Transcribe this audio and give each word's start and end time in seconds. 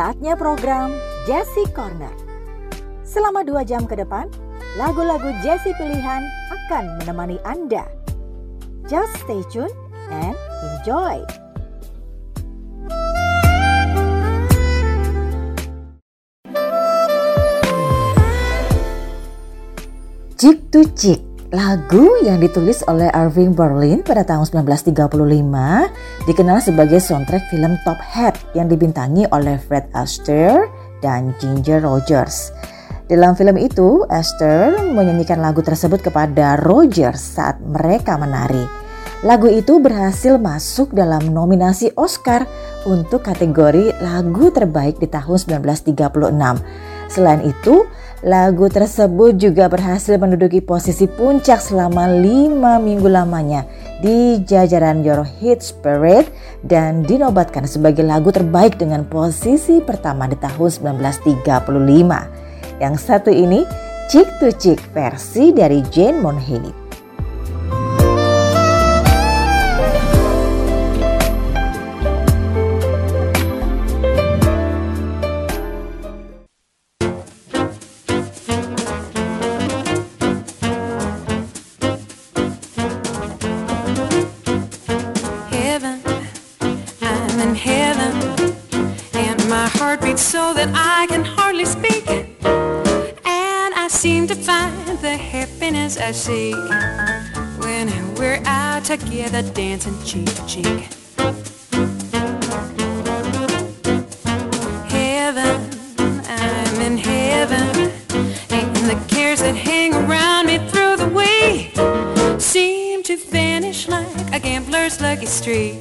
Saatnya 0.00 0.32
program 0.32 0.96
Jesse 1.28 1.68
Corner. 1.76 2.08
Selama 3.04 3.44
dua 3.44 3.68
jam 3.68 3.84
ke 3.84 3.92
depan, 4.00 4.32
lagu-lagu 4.80 5.28
Jesse 5.44 5.76
pilihan 5.76 6.24
akan 6.48 7.04
menemani 7.04 7.36
Anda. 7.44 7.84
Just 8.88 9.12
stay 9.20 9.44
tuned 9.52 9.68
and 10.08 10.32
enjoy. 10.80 11.20
Chick 20.40 20.64
to 20.72 20.88
Chick 20.96 21.29
Lagu 21.50 22.14
yang 22.22 22.38
ditulis 22.38 22.86
oleh 22.86 23.10
Irving 23.10 23.58
Berlin 23.58 24.06
pada 24.06 24.22
tahun 24.22 24.46
1935 24.62 25.18
dikenal 26.30 26.62
sebagai 26.62 27.02
soundtrack 27.02 27.50
film 27.50 27.74
Top 27.82 27.98
Hat 27.98 28.38
yang 28.54 28.70
dibintangi 28.70 29.26
oleh 29.34 29.58
Fred 29.58 29.90
Astaire 29.90 30.70
dan 31.02 31.34
Ginger 31.42 31.82
Rogers. 31.82 32.54
Dalam 33.10 33.34
film 33.34 33.58
itu, 33.58 34.06
Astaire 34.06 34.78
menyanyikan 34.94 35.42
lagu 35.42 35.58
tersebut 35.58 35.98
kepada 35.98 36.54
Rogers 36.62 37.18
saat 37.18 37.58
mereka 37.58 38.14
menari. 38.14 38.62
Lagu 39.26 39.50
itu 39.50 39.82
berhasil 39.82 40.38
masuk 40.38 40.94
dalam 40.94 41.34
nominasi 41.34 41.90
Oscar 41.98 42.46
untuk 42.86 43.26
kategori 43.26 43.98
lagu 43.98 44.54
terbaik 44.54 45.02
di 45.02 45.10
tahun 45.10 45.66
1936. 45.66 45.98
Selain 47.10 47.42
itu, 47.42 47.84
Lagu 48.20 48.68
tersebut 48.68 49.40
juga 49.40 49.64
berhasil 49.72 50.20
menduduki 50.20 50.60
posisi 50.60 51.08
puncak 51.08 51.56
selama 51.56 52.04
lima 52.20 52.76
minggu 52.76 53.08
lamanya 53.08 53.64
di 54.04 54.44
jajaran 54.44 55.00
Your 55.00 55.24
Hits 55.24 55.72
Parade 55.72 56.28
dan 56.60 57.00
dinobatkan 57.00 57.64
sebagai 57.64 58.04
lagu 58.04 58.28
terbaik 58.28 58.76
dengan 58.76 59.08
posisi 59.08 59.80
pertama 59.80 60.28
di 60.28 60.36
tahun 60.36 61.00
1935. 61.00 62.76
Yang 62.76 62.94
satu 63.00 63.32
ini 63.32 63.64
Chick 64.12 64.28
to 64.36 64.52
Chick 64.60 64.84
versi 64.92 65.48
dari 65.56 65.80
Jane 65.88 66.20
Monheit. 66.20 66.79
Seem 94.10 94.26
to 94.26 94.34
find 94.34 94.98
the 94.98 95.16
happiness 95.16 95.96
I 95.96 96.10
seek 96.10 96.56
when 97.62 97.86
we're 98.16 98.42
out 98.44 98.82
together 98.84 99.42
dancing 99.52 99.96
cheek 100.02 100.26
to 100.34 100.46
cheek. 100.52 100.80
Heaven, 104.90 105.56
I'm 106.26 106.80
in 106.88 106.96
heaven, 106.98 107.92
and 108.50 108.76
the 108.90 108.98
cares 109.06 109.42
that 109.42 109.54
hang 109.54 109.94
around 109.94 110.46
me 110.46 110.58
through 110.70 110.96
the 110.96 111.10
way 111.20 111.70
seem 112.40 113.04
to 113.04 113.16
vanish 113.16 113.86
like 113.86 114.34
a 114.34 114.40
gambler's 114.40 115.00
lucky 115.00 115.26
streak 115.26 115.76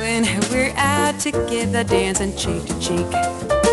when 0.00 0.22
we're 0.50 0.74
out 0.76 1.18
together 1.18 1.82
dancing 1.82 2.36
cheek 2.36 2.62
to 2.66 2.78
cheek. 2.78 3.65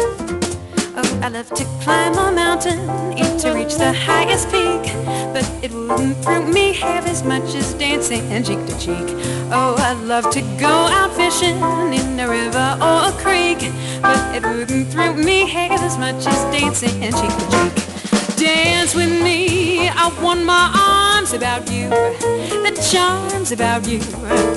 Oh, 0.95 1.19
I 1.23 1.29
love 1.29 1.49
to 1.49 1.65
climb 1.81 2.13
a 2.13 2.31
mountain, 2.31 2.79
eat 3.17 3.39
to 3.39 3.51
reach 3.51 3.75
the 3.75 3.91
highest 3.91 4.45
peak, 4.51 4.93
but 5.33 5.49
it 5.63 5.71
wouldn't 5.71 6.17
thrill 6.17 6.45
me 6.45 6.73
half 6.73 7.07
as 7.07 7.23
much 7.23 7.55
as 7.55 7.73
dancing 7.73 8.21
and 8.31 8.45
cheek 8.45 8.63
to 8.67 8.77
cheek. 8.77 9.07
Oh, 9.51 9.75
I 9.79 9.93
love 9.93 10.29
to 10.29 10.41
go 10.59 10.67
out 10.67 11.11
fishing 11.15 11.57
in 11.91 12.19
a 12.19 12.29
river 12.29 12.77
or 12.79 13.09
a 13.09 13.13
creek, 13.17 13.71
but 14.03 14.35
it 14.35 14.43
wouldn't 14.43 14.89
thrill 14.89 15.15
me 15.15 15.49
half 15.49 15.81
as 15.81 15.97
much 15.97 16.27
as 16.27 16.43
dancing 16.55 17.03
and 17.03 17.15
cheek 17.15 17.35
to 17.39 17.45
cheek. 17.57 18.37
Dance 18.37 18.93
with 18.93 19.09
me, 19.09 19.89
I 19.89 20.15
want 20.21 20.43
my 20.45 20.69
arms 21.15 21.33
about 21.33 21.71
you, 21.71 21.89
the 21.89 22.87
charms 22.91 23.51
about 23.51 23.87
you 23.87 23.99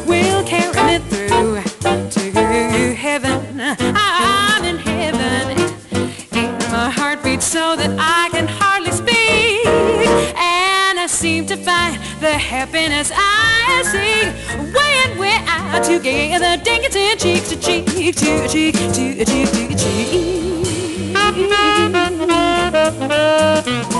will 0.06 0.44
carry 0.44 0.82
me 0.84 0.98
through 1.08 1.65
seem 11.16 11.46
to 11.46 11.56
find 11.56 11.94
the 12.20 12.30
happiness 12.30 13.10
I 13.14 13.82
seek 13.90 14.28
when 14.74 15.18
we're 15.18 15.42
out 15.48 15.82
together, 15.82 16.62
dancing 16.62 17.16
cheek 17.16 17.44
to 17.44 17.56
cheek, 17.56 17.86
to 17.86 18.46
cheek, 18.46 18.74
to 18.74 19.24
cheek, 19.24 19.24
to 19.24 19.24
cheek. 23.82 23.95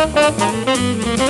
Música 0.00 1.29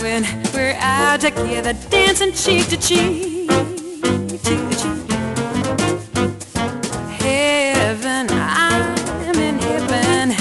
when 0.00 0.24
we're 0.52 0.76
out 0.80 1.20
together 1.20 1.72
dancing 1.90 2.32
cheek 2.32 2.68
to 2.68 2.76
cheek. 2.76 3.50
Heaven, 7.20 8.26
I'm 8.30 9.38
in 9.38 9.58
heaven, 9.58 10.32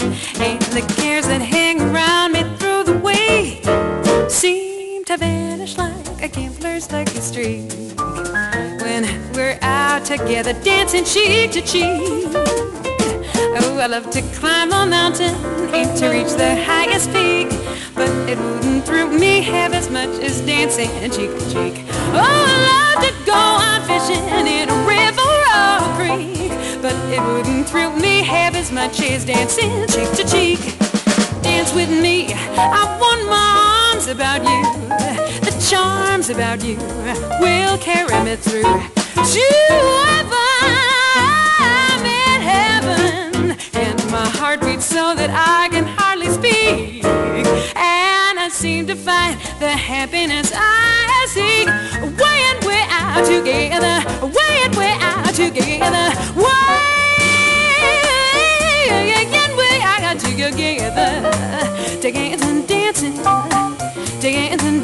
and 0.42 0.62
the 0.74 0.94
cares 0.96 1.28
that 1.28 1.42
hang 1.42 1.82
around 1.82 2.34
me 2.34 2.44
through 2.58 2.84
the 2.84 3.00
way 3.00 3.62
seem 4.30 5.04
to 5.06 5.18
vanish 5.18 5.78
like 5.78 6.22
a 6.22 6.28
gambler's 6.28 6.92
lucky 6.92 7.20
streak 7.20 7.72
when 8.82 9.04
we're 9.34 9.58
out 9.62 10.04
together 10.06 10.54
dancing 10.64 11.06
cheek 11.06 11.52
to 11.52 11.62
cheek. 11.62 12.26
Oh, 13.58 13.80
I 13.80 13.88
love 13.88 14.10
to 14.12 14.22
climb 14.40 14.72
a 14.72 14.86
mountain, 14.86 15.34
aim 15.74 15.96
to 15.98 16.10
reach 16.10 16.34
the 16.34 16.56
highest 16.66 17.12
peak 17.12 17.50
but 17.96 18.10
it 18.30 18.38
wouldn't 18.38 18.86
thrill 18.86 19.08
me 19.08 19.42
half 19.42 19.74
as 19.74 19.90
much 19.90 20.10
as 20.20 20.42
dancing 20.42 20.90
cheek 21.12 21.32
to 21.32 21.46
cheek. 21.54 21.86
Oh, 22.12 22.22
I 22.22 22.56
love 22.72 23.04
to 23.06 23.26
go 23.26 23.34
out 23.34 23.82
fishing 23.88 24.24
in 24.46 24.70
a 24.70 24.78
river 24.86 25.32
or 25.56 25.78
a 25.82 25.96
creek, 25.96 26.52
but 26.82 26.94
it 27.12 27.22
wouldn't 27.22 27.70
thrill 27.70 27.96
me 27.96 28.22
half 28.22 28.54
as 28.54 28.72
much 28.72 29.02
as 29.02 29.24
dancing 29.24 29.72
cheek 29.88 30.12
to 30.18 30.26
cheek. 30.30 30.60
dance 31.42 31.74
with 31.74 31.90
me. 31.90 32.34
I 32.34 32.98
want 33.00 33.30
my 33.30 33.92
arms 33.94 34.08
about 34.08 34.44
you. 34.44 34.62
The 35.48 35.56
charms 35.70 36.30
about 36.30 36.64
you 36.64 36.76
will 37.40 37.78
carry 37.78 38.22
me 38.24 38.36
through 38.36 38.64
to 38.64 39.46
heaven. 39.70 40.45
Beats 44.76 44.86
so 44.86 45.16
that 45.16 45.30
I 45.32 45.70
can 45.70 45.86
hardly 45.86 46.30
speak. 46.30 47.04
And 47.76 48.40
I 48.40 48.50
seem 48.50 48.88
to 48.88 48.96
find 48.96 49.40
the 49.60 49.70
happiness 49.70 50.52
I 50.54 51.28
seek. 51.30 51.68
Way 52.20 52.40
and 52.52 52.64
way 52.66 52.84
out 52.90 53.26
together, 53.26 53.96
way 54.22 54.56
and 54.64 54.76
way 54.76 54.94
out 55.00 55.34
together. 55.34 56.06
Way 56.36 56.56
and 59.44 59.54
way 59.58 59.76
out 59.84 60.20
together. 60.20 61.10
Dancing, 62.02 62.66
dancing, 62.66 63.16
dancing, 63.16 63.76
dancing, 64.20 64.75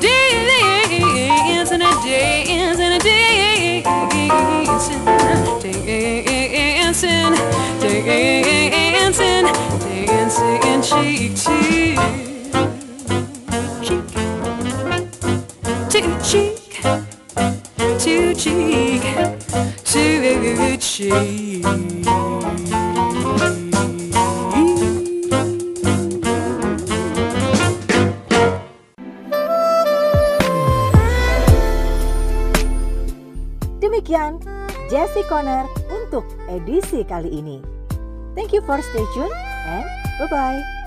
Demikian 33.81 34.39
Jesse 34.87 35.23
Conner 35.27 35.67
untuk 35.91 36.23
edisi 36.47 37.03
kali 37.03 37.31
ini. 37.31 37.70
Thank 38.35 38.53
you 38.53 38.61
for 38.61 38.81
stay 38.81 39.05
tuned 39.13 39.33
and 39.67 39.85
bye-bye. 40.19 40.80